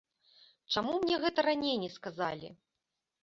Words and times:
Чаму 0.75 0.95
мне 1.03 1.19
гэта 1.25 1.45
раней 1.49 1.75
не 1.83 1.89
сказалі?! 1.97 2.49